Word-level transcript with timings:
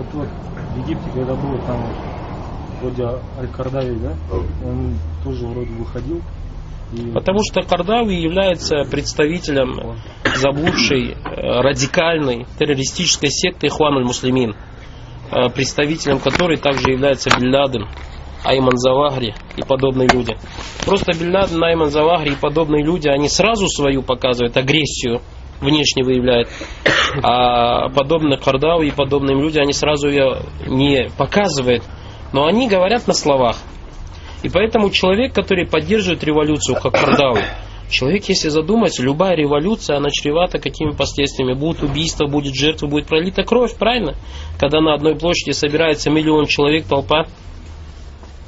вот, 0.00 0.06
вот 0.14 0.28
в 0.28 0.78
Египте, 0.78 1.10
когда 1.14 1.34
было 1.34 1.58
там 1.66 1.86
вроде 2.80 3.04
Аль-Кардави, 3.38 3.98
да, 4.00 4.14
он 4.64 4.94
тоже 5.22 5.46
вроде 5.46 5.70
выходил. 5.72 6.22
И... 6.92 7.12
Потому 7.12 7.38
что 7.44 7.62
Кардави 7.62 8.20
является 8.20 8.82
представителем 8.90 9.96
заблудшей, 10.34 11.12
э, 11.12 11.60
радикальной, 11.60 12.46
террористической 12.58 13.30
секты 13.30 13.68
Ихван 13.68 13.98
аль-Муслимин, 13.98 14.54
э, 15.30 15.48
представителем 15.50 16.18
которой 16.18 16.56
также 16.56 16.90
является 16.90 17.30
Билладен, 17.38 17.86
Айман 18.44 18.76
Завагри 18.76 19.34
и 19.56 19.62
подобные 19.62 20.08
люди. 20.08 20.36
Просто 20.84 21.12
Билладен, 21.12 21.62
Айман 21.62 21.90
Завагри 21.90 22.32
и 22.32 22.36
подобные 22.36 22.84
люди, 22.84 23.08
они 23.08 23.28
сразу 23.28 23.68
свою 23.68 24.02
показывают 24.02 24.56
агрессию, 24.56 25.20
внешне 25.60 26.04
выявляют. 26.04 26.48
А 27.24 27.88
подобные 27.88 28.38
Кардау 28.38 28.82
и 28.82 28.92
подобным 28.92 29.40
людям, 29.42 29.62
они 29.62 29.72
сразу 29.72 30.08
ее 30.08 30.42
не 30.64 31.08
показывают, 31.18 31.82
но 32.32 32.46
они 32.46 32.68
говорят 32.68 33.08
на 33.08 33.14
словах. 33.14 33.56
И 34.44 34.48
поэтому 34.48 34.90
человек, 34.90 35.34
который 35.34 35.66
поддерживает 35.66 36.22
революцию, 36.22 36.78
как 36.80 36.92
Кардауи, 36.92 37.42
человек, 37.90 38.28
если 38.28 38.48
задумается, 38.48 39.02
любая 39.02 39.34
революция, 39.34 39.96
она 39.96 40.08
чревата 40.10 40.58
какими 40.58 40.90
последствиями. 40.90 41.54
Будут 41.54 41.82
убийства, 41.82 42.26
будет 42.26 42.54
жертва, 42.54 42.86
будет 42.86 43.06
пролита 43.06 43.42
кровь, 43.42 43.74
правильно? 43.76 44.14
Когда 44.58 44.80
на 44.80 44.94
одной 44.94 45.16
площади 45.16 45.50
собирается 45.50 46.10
миллион 46.10 46.46
человек, 46.46 46.86
толпа, 46.86 47.26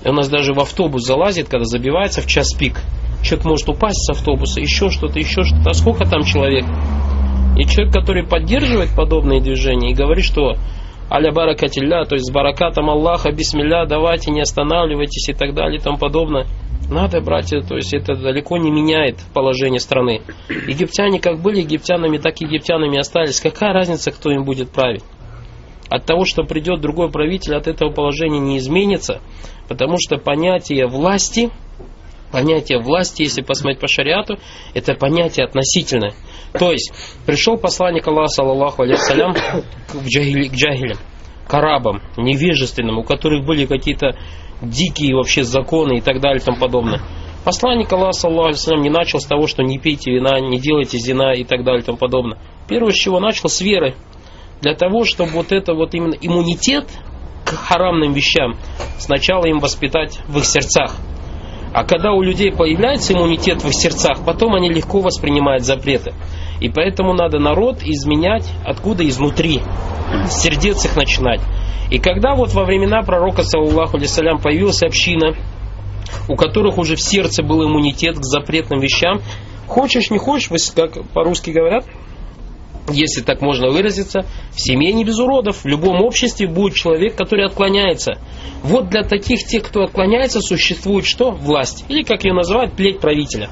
и 0.05 0.09
у 0.09 0.13
нас 0.13 0.29
даже 0.29 0.53
в 0.53 0.61
автобус 0.61 1.05
залазит, 1.05 1.49
когда 1.49 1.65
забивается 1.65 2.23
в 2.23 2.27
час 2.27 2.53
пик. 2.55 2.81
Человек 3.23 3.45
может 3.45 3.69
упасть 3.69 4.05
с 4.05 4.11
автобуса, 4.11 4.61
еще 4.61 4.91
что-то, 4.91 5.19
еще 5.19 5.45
что-то. 5.45 5.71
А 5.71 5.75
сколько 5.75 6.05
там 6.05 6.23
человек? 6.23 6.65
И 7.57 7.65
человек, 7.67 7.93
который 7.93 8.27
поддерживает 8.27 8.91
подобные 8.97 9.41
движения 9.41 9.91
и 9.91 9.95
говорит, 9.95 10.25
что 10.25 10.57
аля 11.11 11.33
баракатилля, 11.33 12.05
то 12.05 12.15
есть 12.15 12.27
с 12.27 12.33
баракатом 12.33 12.89
Аллаха, 12.89 13.31
бисмилля, 13.31 13.87
давайте, 13.87 14.31
не 14.31 14.41
останавливайтесь 14.41 15.29
и 15.29 15.35
так 15.35 15.55
далее 15.55 15.79
и 15.79 15.83
тому 15.83 15.99
подобное. 15.99 16.47
Надо, 16.91 17.21
братья, 17.21 17.61
то 17.61 17.77
есть 17.77 17.95
это 17.95 18.17
далеко 18.17 18.59
не 18.59 18.71
меняет 18.71 19.17
положение 19.33 19.81
страны. 19.81 20.23
Египтяне 20.49 21.21
как 21.21 21.41
были 21.41 21.61
египтянами, 21.61 22.19
так 22.19 22.41
и 22.41 22.45
египтянами 22.45 22.99
остались. 22.99 23.41
Какая 23.41 23.73
разница, 23.73 24.11
кто 24.11 24.31
им 24.31 24.45
будет 24.45 24.71
править? 24.71 25.03
От 25.89 26.07
того, 26.07 26.25
что 26.25 26.43
придет 26.43 26.81
другой 26.81 27.11
правитель, 27.11 27.55
от 27.55 27.67
этого 27.67 27.91
положения 27.91 28.41
не 28.41 28.59
изменится, 28.59 29.21
потому 29.69 29.97
что 29.99 30.17
понятие 30.17 30.87
власти, 30.87 31.51
понятие 32.33 32.81
власти, 32.81 33.23
если 33.23 33.43
посмотреть 33.43 33.81
по 33.81 33.87
шариату, 33.87 34.39
это 34.75 34.95
понятие 34.95 35.45
относительное. 35.45 36.15
То 36.59 36.73
есть, 36.73 36.93
пришел 37.27 37.57
посланник 37.57 38.09
Аллаха, 38.09 38.29
саллаллаху 38.29 38.83
алейхиссалям, 38.83 39.35
к, 39.35 39.97
джахили, 40.05 40.49
к 40.49 40.55
джахилям, 40.55 40.99
к 41.47 41.55
арабам, 41.55 42.03
невежественным, 42.17 42.99
у 42.99 43.05
которых 43.05 43.45
были 43.45 43.67
какие-то 43.67 44.17
дикие 44.61 45.15
вообще 45.15 45.45
законы 45.45 45.99
и 45.99 46.01
так 46.01 46.21
далее 46.21 46.41
и 46.41 46.45
тому 46.45 46.59
подобное. 46.59 47.01
Посланник 47.45 47.93
Аллаха, 47.93 48.13
саллаллаху 48.13 48.49
алейхиссалям, 48.49 48.83
не 48.83 48.91
начал 48.91 49.21
с 49.21 49.27
того, 49.27 49.47
что 49.47 49.63
не 49.63 49.79
пейте 49.79 50.13
вина, 50.13 50.41
не 50.41 50.59
делайте 50.59 50.99
зина 50.99 51.35
и 51.35 51.45
так 51.45 51.65
далее 51.65 51.83
и 51.83 51.85
тому 51.85 51.99
подобное. 51.99 52.39
Первое, 52.69 52.93
с 52.93 52.97
чего 52.97 53.21
начал, 53.21 53.49
с 53.49 53.61
веры. 53.61 53.95
Для 54.61 54.75
того, 54.75 55.05
чтобы 55.05 55.33
вот 55.33 55.51
это 55.51 55.75
вот 55.75 55.95
именно 55.95 56.15
иммунитет 56.21 56.87
к 57.45 57.51
харамным 57.51 58.13
вещам 58.13 58.55
сначала 58.99 59.47
им 59.47 59.59
воспитать 59.59 60.21
в 60.29 60.39
их 60.39 60.45
сердцах. 60.45 60.95
А 61.73 61.85
когда 61.85 62.13
у 62.13 62.21
людей 62.21 62.53
появляется 62.53 63.15
иммунитет 63.15 63.63
в 63.63 63.69
их 63.69 63.75
сердцах, 63.75 64.25
потом 64.27 64.55
они 64.55 64.69
легко 64.69 65.01
воспринимают 65.01 65.65
запреты. 65.65 66.13
И 66.61 66.69
поэтому 66.69 67.15
надо 67.15 67.39
народ 67.39 67.83
изменять 67.83 68.49
откуда 68.65 69.09
изнутри, 69.09 69.61
с 70.27 70.43
сердец 70.43 70.85
их 70.85 70.97
начинать. 70.97 71.41
И 71.91 71.99
когда 71.99 72.35
вот 72.35 72.53
во 72.53 72.65
времена 72.65 73.03
пророка, 73.03 73.43
саллаху 73.43 73.97
алейсалям, 73.97 74.39
появилась 74.39 74.83
община, 74.83 75.35
у 76.29 76.37
которых 76.37 76.79
уже 76.79 76.97
в 76.97 77.01
сердце 77.01 77.43
был 77.43 77.67
иммунитет 77.67 78.17
к 78.17 78.25
запретным 78.25 78.81
вещам, 78.81 79.21
хочешь 79.67 80.11
не 80.11 80.19
хочешь, 80.19 80.51
как 80.75 81.03
по-русски 81.15 81.51
говорят, 81.51 81.85
если 82.91 83.23
так 83.23 83.41
можно 83.41 83.69
выразиться, 83.69 84.27
в 84.53 84.61
семье 84.61 84.93
не 84.93 85.05
без 85.05 85.19
уродов. 85.19 85.65
В 85.65 85.67
любом 85.67 86.03
обществе 86.03 86.47
будет 86.47 86.75
человек, 86.75 87.15
который 87.17 87.47
отклоняется. 87.47 88.19
Вот 88.63 88.89
для 88.89 89.03
таких 89.03 89.45
тех, 89.45 89.65
кто 89.65 89.83
отклоняется, 89.83 90.41
существует 90.41 91.07
что? 91.07 91.31
Власть. 91.31 91.85
Или, 91.89 92.03
как 92.03 92.25
ее 92.25 92.33
называют, 92.33 92.75
плеть 92.75 93.01
правителя. 93.01 93.49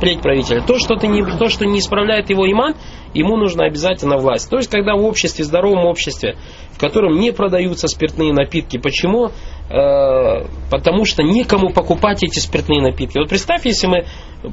Плеть 0.00 0.20
правителя. 0.20 0.60
То, 0.60 0.78
что, 0.78 0.96
ты 0.96 1.06
не, 1.06 1.22
то, 1.22 1.48
что 1.48 1.66
не 1.66 1.78
исправляет 1.78 2.28
его 2.28 2.50
иман, 2.50 2.74
ему 3.14 3.36
нужна 3.36 3.66
обязательно 3.66 4.16
власть. 4.16 4.50
То 4.50 4.56
есть, 4.56 4.70
когда 4.70 4.96
в 4.96 5.04
обществе, 5.04 5.44
в 5.44 5.46
здоровом 5.46 5.86
обществе, 5.86 6.36
в 6.72 6.78
котором 6.78 7.20
не 7.20 7.32
продаются 7.32 7.86
спиртные 7.86 8.32
напитки. 8.32 8.78
Почему? 8.78 9.30
Э, 9.70 10.46
потому 10.70 11.04
что 11.04 11.22
некому 11.22 11.72
покупать 11.72 12.24
эти 12.24 12.38
спиртные 12.38 12.82
напитки. 12.82 13.18
Вот 13.18 13.28
представь, 13.28 13.64
если 13.64 13.86
мы 13.86 14.06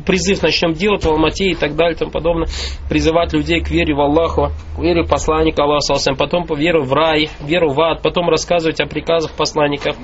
призыв 0.06 0.42
начнем 0.42 0.74
делать 0.74 1.04
в 1.04 1.10
Алмате 1.10 1.52
и 1.52 1.56
так 1.56 1.76
далее 1.76 1.96
и 1.96 1.98
тому 1.98 2.12
подобное, 2.12 2.48
призывать 2.90 3.34
людей 3.34 3.62
к 3.62 3.70
вере 3.70 3.94
в 3.94 4.00
Аллаху, 4.00 4.52
к 4.76 4.80
вере 4.80 5.04
посланника 5.04 5.64
Аллаха, 5.64 6.16
потом 6.18 6.46
по 6.46 6.56
веру 6.56 6.84
в 6.84 6.94
рай, 6.94 7.30
веру 7.42 7.72
в 7.72 7.82
ад, 7.82 8.02
потом 8.02 8.30
рассказывать 8.30 8.80
о 8.82 8.86
приказах 8.86 9.32
посланников, 9.32 9.96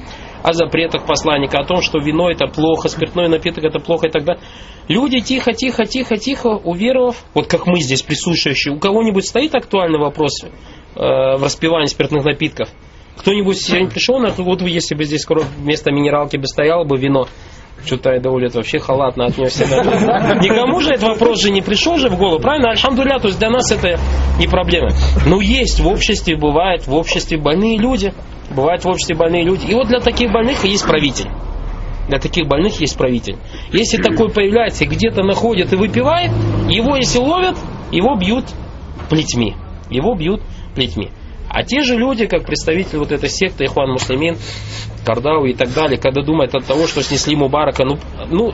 о 0.44 0.54
запретах 0.54 1.06
посланника, 1.06 1.60
о 1.60 1.66
том, 1.66 1.82
что 1.82 2.00
вино 2.00 2.30
это 2.30 2.48
плохо, 2.48 2.90
спиртной 2.90 3.30
напиток 3.30 3.64
это 3.64 3.80
плохо 3.80 4.08
и 4.08 4.12
так 4.12 4.24
далее. 4.24 4.44
Люди 4.88 5.20
тихо, 5.20 5.54
тихо, 5.54 5.86
тихо, 5.86 6.18
тихо, 6.18 6.48
уверовав, 6.48 7.26
вот 7.34 7.48
как 7.48 7.68
мы 7.68 7.82
здесь 7.82 8.04
присутствующие, 8.04 8.74
у 8.74 8.80
кого-нибудь 8.80 9.26
стоит 9.26 9.54
актуальный 9.56 10.00
вопрос 10.00 10.44
э, 10.44 10.48
в 10.96 11.44
распивании 11.44 11.88
спиртных 11.88 12.24
напитков? 12.24 12.70
Кто-нибудь 13.18 13.58
сегодня 13.58 13.90
пришел, 13.90 14.20
на 14.20 14.30
вот 14.30 14.62
если 14.62 14.96
бы 14.96 15.04
здесь 15.04 15.26
вместо 15.28 15.92
минералки 15.92 16.38
бы 16.38 16.46
стояло 16.46 16.84
бы 16.84 16.98
вино, 16.98 17.28
что-то 17.86 18.12
Айдаулет 18.12 18.56
вообще 18.56 18.80
халатно 18.80 19.26
отнесся. 19.26 19.64
Никому 20.42 20.80
же 20.80 20.92
этот 20.92 21.10
вопрос 21.10 21.42
же 21.42 21.52
не 21.52 21.62
пришел 21.62 21.98
же 21.98 22.10
в 22.10 22.18
голову, 22.18 22.40
правильно? 22.40 22.70
Альхамдуля, 22.72 23.20
то 23.20 23.28
есть 23.28 23.40
для 23.40 23.50
нас 23.50 23.72
это 23.72 24.00
не 24.40 24.48
проблема. 24.48 24.90
Но 25.26 25.42
есть 25.42 25.80
в 25.80 25.88
обществе, 25.88 26.36
бывает 26.36 26.88
в 26.88 26.94
обществе 26.94 27.38
больные 27.38 27.78
люди. 27.78 28.14
Бывают 28.50 28.84
в 28.84 28.88
обществе 28.88 29.16
больные 29.16 29.44
люди. 29.44 29.66
И 29.70 29.74
вот 29.74 29.88
для 29.88 30.00
таких 30.00 30.32
больных 30.32 30.64
есть 30.64 30.86
правитель. 30.86 31.30
Для 32.08 32.20
таких 32.20 32.48
больных 32.48 32.80
есть 32.80 32.98
правитель. 32.98 33.38
Если 33.72 33.98
такой 34.02 34.30
появляется, 34.30 34.86
где-то 34.86 35.24
находит 35.24 35.74
и 35.74 35.76
выпивает, 35.76 36.32
его 36.70 36.96
если 36.96 37.20
ловят, 37.20 37.58
его 37.92 38.16
бьют 38.16 38.46
плетьми. 39.10 39.56
Его 39.90 40.16
бьют 40.16 40.42
плетьми. 40.74 41.10
А 41.50 41.64
те 41.64 41.82
же 41.82 41.96
люди, 41.96 42.26
как 42.28 42.46
представители 42.46 42.98
вот 42.98 43.12
этой 43.12 43.30
секты, 43.30 43.66
Ихван 43.66 43.92
Муслимин, 43.92 44.38
Кардау 45.06 45.46
и 45.46 45.54
так 45.54 45.74
далее, 45.74 45.98
когда 45.98 46.22
думают 46.22 46.54
от 46.56 46.66
того, 46.66 46.88
что 46.88 47.02
снесли 47.02 47.36
Мубарака, 47.36 47.86
ну, 47.86 47.98
ну, 48.30 48.54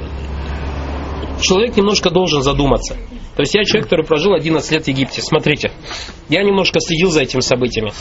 человек 1.42 1.76
немножко 1.76 2.10
должен 2.10 2.42
задуматься. 2.42 2.96
То 3.36 3.42
есть 3.42 3.56
я 3.56 3.64
человек, 3.64 3.86
который 3.86 4.06
прожил 4.06 4.34
11 4.34 4.72
лет 4.72 4.84
в 4.84 4.88
Египте. 4.88 5.22
Смотрите, 5.22 5.72
я 6.30 6.44
немножко 6.44 6.80
следил 6.80 7.10
за 7.10 7.22
этими 7.22 7.42
событиями. 7.42 7.92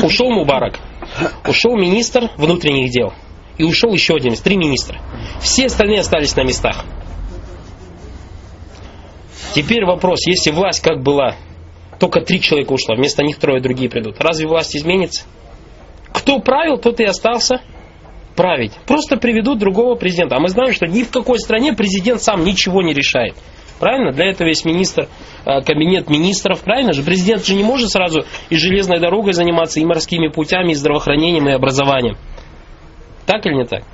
Ушел 0.00 0.30
Мубарак, 0.30 0.78
ушел 1.46 1.76
министр 1.76 2.30
внутренних 2.36 2.90
дел. 2.90 3.12
И 3.58 3.64
ушел 3.64 3.92
еще 3.92 4.14
один, 4.14 4.34
три 4.34 4.56
министра. 4.56 5.00
Все 5.40 5.66
остальные 5.66 6.00
остались 6.00 6.34
на 6.36 6.42
местах. 6.42 6.84
Теперь 9.54 9.84
вопрос, 9.84 10.26
если 10.26 10.50
власть 10.50 10.82
как 10.82 11.02
была, 11.02 11.36
только 12.04 12.20
три 12.20 12.38
человека 12.38 12.72
ушло, 12.74 12.96
вместо 12.96 13.22
них 13.22 13.38
трое 13.38 13.62
другие 13.62 13.88
придут. 13.88 14.16
Разве 14.18 14.46
власть 14.46 14.76
изменится? 14.76 15.24
Кто 16.12 16.38
правил, 16.38 16.76
тот 16.76 17.00
и 17.00 17.04
остался 17.04 17.62
править. 18.36 18.72
Просто 18.86 19.16
приведут 19.16 19.58
другого 19.58 19.94
президента. 19.94 20.36
А 20.36 20.40
мы 20.40 20.48
знаем, 20.48 20.74
что 20.74 20.86
ни 20.86 21.02
в 21.02 21.10
какой 21.10 21.38
стране 21.38 21.72
президент 21.72 22.20
сам 22.20 22.44
ничего 22.44 22.82
не 22.82 22.92
решает. 22.92 23.34
Правильно? 23.80 24.12
Для 24.12 24.26
этого 24.26 24.48
есть 24.48 24.66
министр, 24.66 25.08
э, 25.46 25.62
кабинет 25.62 26.10
министров. 26.10 26.60
Правильно 26.60 26.92
же? 26.92 27.02
Президент 27.02 27.44
же 27.44 27.54
не 27.54 27.64
может 27.64 27.88
сразу 27.88 28.26
и 28.50 28.56
железной 28.56 29.00
дорогой 29.00 29.32
заниматься, 29.32 29.80
и 29.80 29.84
морскими 29.86 30.28
путями, 30.28 30.72
и 30.72 30.74
здравоохранением, 30.74 31.48
и 31.48 31.52
образованием. 31.52 32.18
Так 33.24 33.46
или 33.46 33.54
не 33.54 33.64
так? 33.64 33.84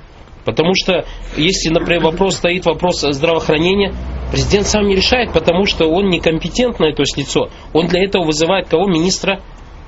Потому 0.43 0.73
что 0.75 1.05
если, 1.37 1.69
например, 1.69 2.03
вопрос 2.03 2.35
стоит 2.35 2.65
вопрос 2.65 3.01
здравоохранения, 3.01 3.93
президент 4.31 4.67
сам 4.67 4.87
не 4.87 4.95
решает, 4.95 5.33
потому 5.33 5.65
что 5.65 5.85
он 5.87 6.09
некомпетентное 6.09 6.93
то 6.93 7.01
есть 7.01 7.17
лицо. 7.17 7.49
Он 7.73 7.87
для 7.87 8.03
этого 8.03 8.25
вызывает 8.25 8.69
кого? 8.69 8.87
Министра 8.87 9.41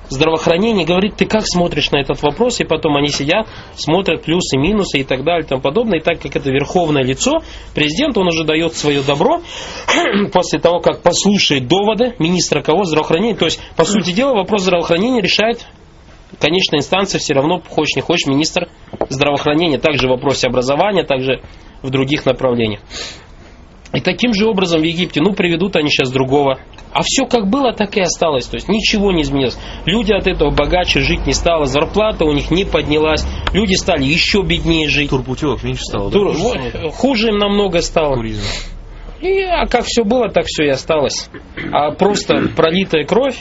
здравоохранения, 0.10 0.86
говорит, 0.86 1.16
ты 1.16 1.26
как 1.26 1.44
смотришь 1.46 1.92
на 1.92 1.98
этот 1.98 2.22
вопрос, 2.22 2.60
и 2.60 2.66
потом 2.66 2.96
они 2.98 3.10
сидят, 3.10 3.48
смотрят 3.76 4.24
плюсы, 4.24 4.58
минусы 4.58 5.00
и 5.00 5.04
так 5.04 5.24
далее 5.24 5.46
и 5.46 5.48
тому 5.48 5.62
подобное. 5.62 6.00
И 6.00 6.04
так 6.04 6.22
как 6.22 6.36
это 6.36 6.50
верховное 6.52 7.04
лицо, 7.04 7.40
президент, 7.74 8.18
он 8.18 8.28
уже 8.28 8.44
дает 8.44 8.74
свое 8.74 9.02
добро 9.02 9.42
после 10.34 10.60
того, 10.60 10.80
как 10.80 11.02
послушает 11.02 11.68
доводы 11.68 12.14
министра 12.20 12.62
кого? 12.62 12.84
Здравоохранения. 12.84 13.36
То 13.36 13.46
есть, 13.46 13.60
по 13.76 13.86
сути 13.86 14.12
дела, 14.12 14.34
вопрос 14.34 14.64
здравоохранения 14.64 15.22
решает 15.22 15.66
конечная 16.40 16.80
инстанция 16.80 17.20
все 17.20 17.34
равно, 17.34 17.62
хочешь 17.62 17.96
не 17.96 18.02
хочешь, 18.02 18.28
министр 18.28 18.68
здравоохранения, 19.10 19.78
также 19.78 20.08
в 20.08 20.12
вопросе 20.12 20.48
образования, 20.48 21.04
также 21.04 21.42
в 21.82 21.90
других 21.90 22.26
направлениях. 22.26 22.80
И 23.94 24.02
таким 24.02 24.34
же 24.34 24.48
образом 24.48 24.82
в 24.82 24.84
Египте, 24.84 25.22
ну, 25.22 25.34
приведут 25.34 25.76
они 25.76 25.90
сейчас 25.90 26.12
другого. 26.12 26.60
А 26.92 27.02
все 27.04 27.26
как 27.26 27.48
было, 27.48 27.74
так 27.74 27.96
и 27.96 28.02
осталось. 28.02 28.48
То 28.48 28.56
есть 28.56 28.68
ничего 28.68 29.12
не 29.12 29.22
изменилось. 29.22 29.58
Люди 29.86 30.12
от 30.12 30.26
этого 30.26 30.50
богаче 30.50 31.00
жить 31.00 31.28
не 31.28 31.34
стало, 31.34 31.66
зарплата 31.66 32.26
у 32.26 32.34
них 32.34 32.50
не 32.50 32.66
поднялась, 32.66 33.26
люди 33.54 33.76
стали 33.76 34.04
еще 34.04 34.42
беднее 34.42 34.90
жить. 34.90 35.12
Турпутевок 35.12 35.64
меньше 35.64 35.84
стало, 35.84 36.12
Тур- 36.12 36.34
да? 36.34 36.90
хуже 36.90 37.30
им 37.30 37.38
намного 37.38 37.82
стало. 37.82 38.16
Туризм. 38.16 38.42
И 39.22 39.42
а 39.42 39.68
как 39.68 39.86
все 39.86 40.04
было, 40.04 40.28
так 40.28 40.46
все 40.48 40.66
и 40.66 40.70
осталось. 40.70 41.30
А 41.72 41.92
просто 41.92 42.50
пролитая 42.56 43.06
кровь, 43.06 43.38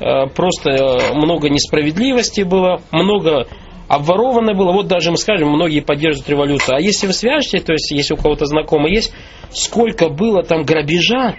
э, 0.00 0.26
просто 0.34 0.70
э, 0.70 1.14
много 1.14 1.50
несправедливости 1.50 2.42
было, 2.42 2.80
много 2.92 3.46
обворовано 3.88 4.54
было. 4.54 4.72
Вот 4.72 4.88
даже 4.88 5.10
мы 5.10 5.16
скажем, 5.16 5.50
многие 5.50 5.80
поддерживают 5.80 6.28
революцию. 6.28 6.76
А 6.76 6.80
если 6.80 7.06
вы 7.06 7.12
свяжете, 7.12 7.60
то 7.60 7.72
есть 7.72 7.90
если 7.90 8.14
у 8.14 8.16
кого-то 8.16 8.46
знакомый 8.46 8.94
есть, 8.94 9.12
сколько 9.50 10.08
было 10.08 10.42
там 10.42 10.64
грабежа, 10.64 11.36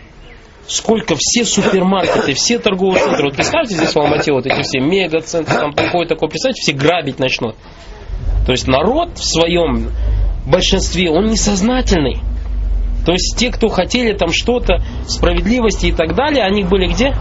сколько 0.67 1.15
все 1.17 1.45
супермаркеты, 1.45 2.33
все 2.33 2.59
торговые 2.59 3.03
центры. 3.03 3.25
Вот 3.25 3.35
представьте 3.35 3.75
здесь 3.75 3.93
в 3.93 3.97
Алмате 3.97 4.31
вот 4.31 4.45
эти 4.45 4.61
все 4.61 4.79
мегацентры, 4.79 5.55
там 5.55 5.73
такое 5.73 6.07
такое, 6.07 6.29
представьте, 6.29 6.61
все 6.61 6.73
грабить 6.73 7.19
начнут. 7.19 7.55
То 8.45 8.51
есть 8.51 8.67
народ 8.67 9.17
в 9.17 9.23
своем 9.23 9.91
большинстве, 10.45 11.09
он 11.09 11.27
несознательный. 11.27 12.19
То 13.05 13.13
есть 13.13 13.37
те, 13.37 13.51
кто 13.51 13.69
хотели 13.69 14.11
там 14.13 14.29
что-то, 14.31 14.83
справедливости 15.07 15.87
и 15.87 15.91
так 15.93 16.15
далее, 16.15 16.43
они 16.43 16.63
были 16.63 16.87
где? 16.87 17.15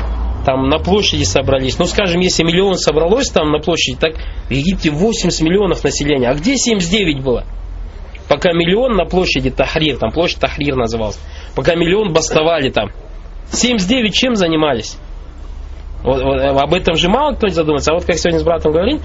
Там 0.46 0.68
на 0.68 0.78
площади 0.78 1.24
собрались. 1.24 1.76
Ну, 1.76 1.86
скажем, 1.86 2.20
если 2.20 2.44
миллион 2.44 2.76
собралось 2.76 3.30
там 3.30 3.50
на 3.50 3.58
площади, 3.58 3.98
так 3.98 4.12
в 4.48 4.52
Египте 4.52 4.92
80 4.92 5.40
миллионов 5.42 5.82
населения. 5.82 6.28
А 6.28 6.34
где 6.34 6.56
79 6.56 7.20
было? 7.20 7.44
Пока 8.28 8.52
миллион 8.52 8.92
на 8.92 9.06
площади 9.06 9.50
Тахрир, 9.50 9.96
там 9.98 10.12
площадь 10.12 10.38
Тахрир 10.38 10.76
называлась. 10.76 11.18
Пока 11.56 11.74
миллион 11.74 12.12
бастовали 12.12 12.70
там. 12.70 12.92
79 13.50 14.14
чем 14.14 14.36
занимались? 14.36 14.96
Вот, 16.04 16.22
вот, 16.22 16.40
об 16.40 16.72
этом 16.72 16.94
же 16.94 17.08
мало 17.08 17.34
кто 17.34 17.48
задумывается. 17.48 17.90
А 17.90 17.94
вот 17.94 18.04
как 18.04 18.16
сегодня 18.16 18.38
с 18.38 18.44
братом 18.44 18.70
говорим, 18.70 19.00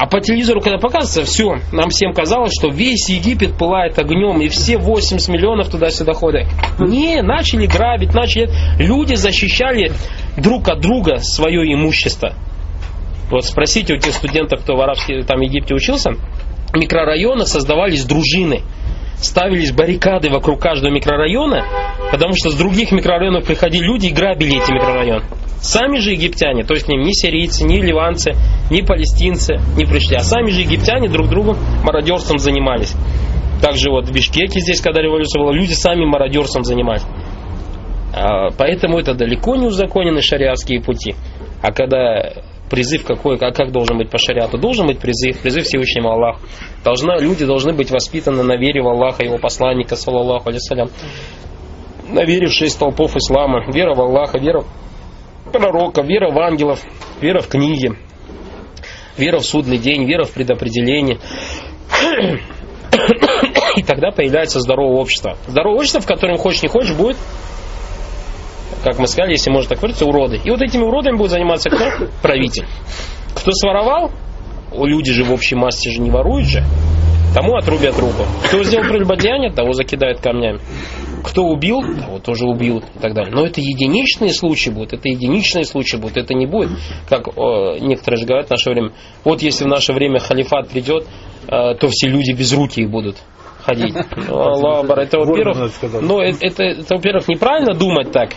а 0.00 0.06
по 0.06 0.18
телевизору, 0.20 0.60
когда 0.62 0.78
показывается, 0.78 1.30
все, 1.30 1.58
нам 1.72 1.90
всем 1.90 2.14
казалось, 2.14 2.52
что 2.58 2.68
весь 2.68 3.10
Египет 3.10 3.58
пылает 3.58 3.98
огнем, 3.98 4.40
и 4.40 4.48
все 4.48 4.78
80 4.78 5.28
миллионов 5.28 5.68
туда-сюда 5.68 6.14
ходят. 6.14 6.46
Не, 6.78 7.20
начали 7.20 7.66
грабить, 7.66 8.14
начали... 8.14 8.50
Люди 8.78 9.14
защищали 9.14 9.92
друг 10.36 10.68
от 10.68 10.80
друга 10.80 11.18
свое 11.18 11.72
имущество. 11.72 12.34
Вот 13.30 13.44
спросите 13.44 13.94
у 13.94 13.96
тех 13.98 14.14
студентов, 14.14 14.62
кто 14.62 14.76
в 14.76 14.80
арабском 14.80 15.22
там, 15.24 15.40
Египте 15.40 15.74
учился, 15.74 16.12
в 16.72 17.44
создавались 17.44 18.04
дружины. 18.04 18.62
Ставились 19.18 19.72
баррикады 19.72 20.30
вокруг 20.30 20.60
каждого 20.60 20.90
микрорайона, 20.90 21.64
потому 22.10 22.34
что 22.34 22.50
с 22.50 22.54
других 22.54 22.90
микрорайонов 22.90 23.44
приходили 23.44 23.84
люди 23.84 24.06
и 24.06 24.12
грабили 24.12 24.62
эти 24.62 24.72
микрорайоны. 24.72 25.24
Сами 25.60 25.98
же 25.98 26.12
египтяне, 26.12 26.64
то 26.64 26.72
есть 26.72 26.88
не 26.88 26.96
ни 26.96 27.12
сирийцы, 27.12 27.64
ни 27.64 27.82
ливанцы, 27.82 28.32
ни 28.70 28.80
палестинцы 28.80 29.60
не 29.76 29.84
пришли, 29.84 30.16
а 30.16 30.20
сами 30.20 30.50
же 30.50 30.62
египтяне 30.62 31.10
друг 31.10 31.28
другом 31.28 31.58
мародерством 31.84 32.38
занимались. 32.38 32.94
Также 33.60 33.90
вот 33.90 34.08
в 34.08 34.12
Бишкеке 34.12 34.58
здесь, 34.60 34.80
когда 34.80 35.02
революция 35.02 35.38
была, 35.38 35.52
люди 35.52 35.74
сами 35.74 36.06
мародерством 36.06 36.64
занимались. 36.64 37.04
А, 38.12 38.50
Поэтому 38.50 38.98
это 38.98 39.14
далеко 39.14 39.56
не 39.56 39.66
узаконены 39.66 40.20
шариатские 40.20 40.82
пути. 40.82 41.14
А 41.62 41.72
когда 41.72 42.32
призыв 42.70 43.04
какой, 43.04 43.38
как, 43.38 43.54
как 43.54 43.72
должен 43.72 43.98
быть 43.98 44.10
по 44.10 44.18
шариату? 44.18 44.58
Должен 44.58 44.86
быть 44.86 45.00
призыв, 45.00 45.40
призыв 45.40 45.64
Всевышнему 45.64 46.10
Аллаху. 46.10 46.40
Должна, 46.84 47.18
люди 47.18 47.44
должны 47.44 47.72
быть 47.72 47.90
воспитаны 47.90 48.42
на 48.42 48.56
вере 48.56 48.82
в 48.82 48.88
Аллаха, 48.88 49.24
его 49.24 49.38
посланника, 49.38 49.96
саллаллаху 49.96 50.48
алейсалям. 50.48 50.88
На 52.08 52.24
вере 52.24 52.46
в 52.46 52.52
шесть 52.52 52.78
толпов 52.78 53.16
ислама. 53.16 53.64
Вера 53.72 53.94
в 53.94 54.00
Аллаха, 54.00 54.38
вера 54.38 54.60
в 54.60 54.66
пророка, 55.52 56.02
вера 56.02 56.30
в 56.30 56.38
ангелов, 56.38 56.80
вера 57.20 57.40
в 57.40 57.48
книги, 57.48 57.92
вера 59.16 59.38
в 59.38 59.44
судный 59.44 59.78
день, 59.78 60.04
вера 60.04 60.24
в 60.24 60.32
предопределение. 60.32 61.18
И 63.76 63.82
тогда 63.82 64.10
появляется 64.10 64.60
здоровое 64.60 65.00
общество. 65.00 65.36
Здоровое 65.46 65.78
общество, 65.78 66.00
в 66.00 66.06
котором 66.06 66.38
хочешь 66.38 66.62
не 66.62 66.68
хочешь, 66.68 66.94
будет 66.94 67.16
как 68.84 68.98
мы 68.98 69.06
сказали, 69.06 69.32
если 69.32 69.50
можно 69.50 69.70
так 69.70 69.78
говорить, 69.78 70.00
уроды. 70.02 70.40
И 70.44 70.50
вот 70.50 70.62
этими 70.62 70.82
уродами 70.82 71.16
будет 71.16 71.30
заниматься 71.30 71.70
кто? 71.70 71.84
Правитель. 72.22 72.66
Кто 73.34 73.52
своровал, 73.52 74.10
люди 74.72 75.12
же 75.12 75.24
в 75.24 75.32
общей 75.32 75.54
массе 75.54 75.90
же 75.90 76.00
не 76.00 76.10
воруют 76.10 76.46
же, 76.46 76.64
тому 77.34 77.56
отрубят 77.56 77.98
руку. 77.98 78.24
Кто 78.44 78.62
сделал 78.64 78.88
прелюбодеяние, 78.88 79.52
того 79.52 79.72
закидают 79.72 80.20
камнями. 80.20 80.60
Кто 81.22 81.44
убил, 81.44 81.80
того 81.82 82.18
тоже 82.18 82.46
убьют 82.46 82.84
и 82.96 82.98
так 82.98 83.14
далее. 83.14 83.32
Но 83.32 83.44
это 83.44 83.60
единичные 83.60 84.32
случаи 84.32 84.70
будут, 84.70 84.94
это 84.94 85.08
единичные 85.08 85.64
случаи 85.64 85.96
будут, 85.96 86.16
это 86.16 86.34
не 86.34 86.46
будет, 86.46 86.70
как 87.08 87.28
э, 87.28 87.78
некоторые 87.80 88.20
же 88.20 88.26
говорят 88.26 88.46
в 88.48 88.50
наше 88.50 88.70
время. 88.70 88.92
Вот 89.24 89.42
если 89.42 89.64
в 89.64 89.68
наше 89.68 89.92
время 89.92 90.18
халифат 90.18 90.70
придет, 90.70 91.06
э, 91.46 91.74
то 91.74 91.88
все 91.88 92.08
люди 92.08 92.32
без 92.32 92.52
руки 92.52 92.84
будут 92.86 93.16
ходить. 93.62 93.94
Ну, 94.28 94.38
Аллах, 94.38 94.98
это, 94.98 95.18
во-первых, 95.18 95.70
сказать. 95.72 96.02
ну, 96.02 96.20
это, 96.20 96.62
это, 96.62 96.94
во-первых, 96.94 97.28
неправильно 97.28 97.74
думать 97.74 98.12
так, 98.12 98.30
э, 98.32 98.34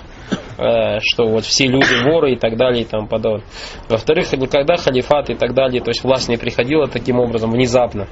что 0.56 1.26
вот 1.26 1.46
все 1.46 1.66
люди 1.66 2.04
воры 2.04 2.34
и 2.34 2.36
так 2.38 2.58
далее 2.58 2.84
и 2.84 2.86
тому 2.86 3.08
подобное. 3.08 3.44
Во-вторых, 3.90 4.32
никогда 4.34 4.76
халифат 4.78 5.32
и 5.32 5.36
так 5.36 5.54
далее, 5.54 5.82
то 5.82 5.90
есть 5.90 6.04
власть 6.04 6.30
не 6.30 6.38
приходила 6.38 6.88
таким 6.88 7.20
образом 7.20 7.52
внезапно. 7.52 8.08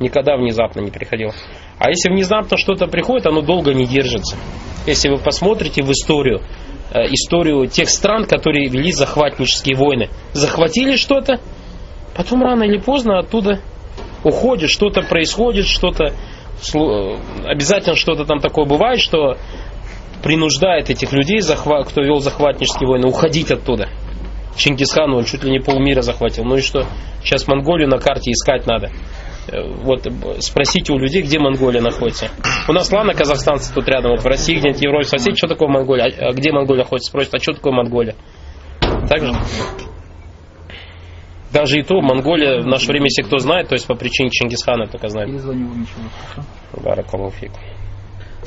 Никогда 0.00 0.36
внезапно 0.36 0.80
не 0.80 0.90
приходила. 0.90 1.32
А 1.78 1.90
если 1.90 2.10
внезапно 2.10 2.56
что-то 2.56 2.86
приходит, 2.86 3.26
оно 3.26 3.42
долго 3.42 3.74
не 3.74 3.86
держится. 3.86 4.36
Если 4.86 5.08
вы 5.08 5.18
посмотрите 5.18 5.82
в 5.82 5.90
историю, 5.90 6.40
э, 6.92 7.06
историю 7.06 7.66
тех 7.66 7.88
стран, 7.88 8.24
которые 8.24 8.68
вели 8.68 8.92
захватнические 8.92 9.76
войны, 9.76 10.08
захватили 10.32 10.96
что-то, 10.96 11.40
потом 12.16 12.42
рано 12.42 12.62
или 12.62 12.78
поздно 12.78 13.18
оттуда 13.18 13.60
уходит, 14.22 14.70
что-то 14.70 15.02
происходит, 15.02 15.66
что-то 15.66 16.04
э, 16.04 17.16
обязательно 17.44 17.96
что-то 17.96 18.24
там 18.24 18.38
такое 18.38 18.66
бывает, 18.66 19.00
что 19.00 19.36
принуждает 20.22 20.90
этих 20.90 21.12
людей, 21.12 21.40
кто 21.40 22.02
вел 22.02 22.20
захватнические 22.20 22.88
войны, 22.88 23.08
уходить 23.08 23.50
оттуда. 23.50 23.88
Чингисхан, 24.56 25.14
он 25.14 25.24
чуть 25.24 25.44
ли 25.44 25.50
не 25.50 25.60
полмира 25.60 26.02
захватил. 26.02 26.44
Ну 26.44 26.56
и 26.56 26.60
что? 26.60 26.84
Сейчас 27.22 27.46
Монголию 27.46 27.88
на 27.88 27.98
карте 27.98 28.32
искать 28.32 28.66
надо. 28.66 28.90
Э, 29.50 29.62
Вот 29.84 30.06
э, 30.06 30.10
спросите 30.40 30.92
у 30.92 30.98
людей, 30.98 31.22
где 31.22 31.38
Монголия 31.38 31.80
находится. 31.80 32.28
У 32.68 32.72
нас, 32.72 32.90
ладно, 32.92 33.14
казахстанцы 33.14 33.72
тут 33.72 33.88
рядом, 33.88 34.10
вот 34.12 34.20
в 34.22 34.26
России, 34.26 34.56
где-нибудь 34.56 34.80
в 34.80 34.84
Европе, 34.84 35.04
спросите, 35.06 35.36
что 35.36 35.48
такое 35.48 35.68
Монголия, 35.68 36.06
а 36.06 36.32
где 36.32 36.52
Монголия 36.52 36.82
находится, 36.82 37.10
спросят, 37.10 37.34
а 37.34 37.38
что 37.38 37.52
такое 37.52 37.72
Монголия? 37.72 38.16
Так 39.08 39.20
же? 39.24 39.32
Даже 41.52 41.78
и 41.78 41.82
то, 41.82 42.00
Монголия 42.02 42.60
в 42.60 42.66
наше 42.66 42.88
время, 42.88 43.06
если 43.06 43.22
кто 43.22 43.38
знает, 43.38 43.68
то 43.68 43.74
есть 43.74 43.86
по 43.86 43.94
причине 43.94 44.28
Чингисхана 44.30 44.86
только 44.86 45.08
знает. 45.08 45.30
Еще. 45.30 45.40
Хорошо? 46.34 46.48
Баракалуфик. 46.84 47.52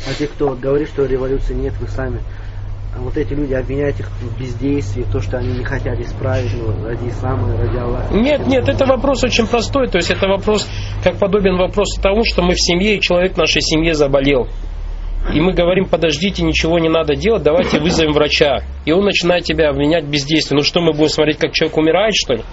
А 0.08 0.14
те, 0.14 0.28
кто 0.28 0.50
говорит, 0.56 0.88
что 0.88 1.06
революции 1.06 1.54
нет, 1.54 1.74
вы 1.80 1.88
сами. 1.88 2.22
А 2.94 3.00
вот 3.00 3.16
эти 3.16 3.34
люди 3.34 3.54
обвиняют 3.54 4.00
их 4.00 4.10
в 4.10 4.40
бездействии, 4.40 5.06
то, 5.12 5.22
что 5.22 5.38
они 5.38 5.60
не 5.60 5.64
хотят 5.64 5.98
исправить 6.00 6.52
ну, 6.54 6.86
ради 6.86 7.08
ислама, 7.08 7.56
ради 7.58 7.78
Аллаха. 7.78 8.14
Нет, 8.14 8.46
нет, 8.48 8.68
это 8.68 8.86
вопрос 8.86 9.24
очень 9.24 9.48
простой. 9.48 9.88
То 9.88 9.98
есть 9.98 10.12
это 10.12 10.28
вопрос, 10.28 10.68
как 11.02 11.18
подобен 11.18 11.56
вопросу 11.58 12.02
тому, 12.02 12.24
что 12.26 12.42
мы 12.42 12.56
в 12.56 12.60
семье, 12.60 12.98
и 12.98 13.02
человек 13.02 13.36
в 13.36 13.38
нашей 13.38 13.62
семье 13.62 13.94
заболел. 13.94 14.48
И 15.34 15.40
мы 15.40 15.54
говорим, 15.54 15.86
подождите, 15.86 16.44
ничего 16.44 16.80
не 16.80 16.90
надо 16.90 17.16
делать, 17.16 17.44
давайте 17.44 17.80
вызовем 17.80 18.12
врача. 18.12 18.64
И 18.86 18.92
он 18.92 19.06
начинает 19.06 19.46
тебя 19.46 19.70
обвинять 19.70 20.06
в 20.06 20.10
бездействии. 20.10 20.56
Ну 20.56 20.64
что, 20.64 20.82
мы 20.82 20.92
будем 20.92 21.10
смотреть, 21.10 21.38
как 21.38 21.54
человек 21.54 21.78
умирает, 21.78 22.14
что 22.16 22.34
ли? 22.34 22.44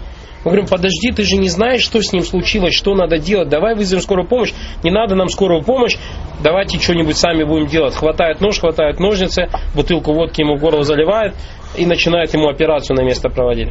Мы 0.45 0.53
говорим, 0.53 0.67
подожди, 0.67 1.11
ты 1.11 1.25
же 1.25 1.37
не 1.37 1.49
знаешь, 1.49 1.83
что 1.83 2.01
с 2.01 2.13
ним 2.13 2.23
случилось, 2.23 2.75
что 2.75 2.95
надо 2.95 3.19
делать. 3.19 3.49
Давай 3.49 3.75
вызовем 3.75 4.03
скорую 4.03 4.29
помощь. 4.29 4.53
Не 4.85 4.91
надо 4.91 5.15
нам 5.17 5.29
скорую 5.29 5.63
помощь. 5.63 5.97
Давайте 6.43 6.79
что-нибудь 6.79 7.17
сами 7.17 7.43
будем 7.43 7.67
делать. 7.67 7.95
Хватает 7.95 8.41
нож, 8.41 8.61
хватает 8.61 9.01
ножницы, 9.01 9.49
бутылку 9.75 10.13
водки 10.13 10.41
ему 10.41 10.57
в 10.57 10.61
горло 10.61 10.85
заливает 10.85 11.35
и 11.77 11.87
начинает 11.87 12.33
ему 12.35 12.49
операцию 12.49 12.97
на 12.97 13.03
место 13.03 13.29
проводить. 13.29 13.71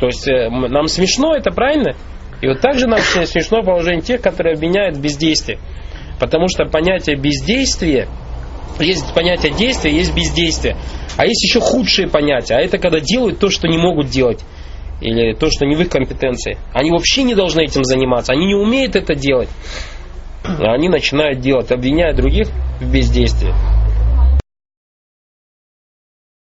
То 0.00 0.06
есть 0.06 0.26
э, 0.28 0.48
нам 0.48 0.86
смешно 0.86 1.36
это, 1.36 1.50
правильно? 1.50 1.94
И 2.40 2.48
вот 2.48 2.60
также 2.60 2.86
нам 2.86 2.98
смешно 3.00 3.62
положение 3.62 4.02
тех, 4.02 4.22
которые 4.22 4.54
обвиняют 4.54 4.96
в 4.96 5.00
бездействии. 5.00 5.58
Потому 6.18 6.48
что 6.48 6.64
понятие 6.64 7.16
бездействия 7.16 8.08
есть 8.80 9.14
понятие 9.14 9.52
действия, 9.52 9.92
есть 9.92 10.14
бездействие. 10.14 10.76
А 11.16 11.26
есть 11.26 11.42
еще 11.42 11.60
худшие 11.60 12.08
понятия. 12.08 12.54
А 12.54 12.60
это 12.60 12.78
когда 12.78 13.00
делают 13.00 13.38
то, 13.38 13.50
что 13.50 13.68
не 13.68 13.76
могут 13.78 14.08
делать. 14.08 14.40
Или 15.02 15.34
то, 15.34 15.50
что 15.50 15.66
не 15.66 15.74
в 15.74 15.80
их 15.80 15.88
компетенции. 15.88 16.56
Они 16.72 16.90
вообще 16.90 17.24
не 17.24 17.34
должны 17.34 17.62
этим 17.64 17.82
заниматься. 17.82 18.32
Они 18.32 18.46
не 18.46 18.54
умеют 18.54 18.94
это 18.94 19.16
делать. 19.16 19.48
Они 20.44 20.88
начинают 20.88 21.40
делать, 21.40 21.72
обвиняя 21.72 22.14
других 22.14 22.48
в 22.80 22.92
бездействии. 22.92 23.52